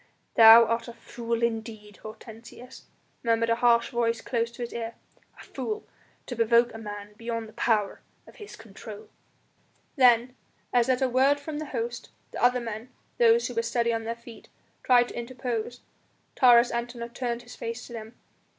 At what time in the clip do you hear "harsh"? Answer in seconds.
3.57-3.91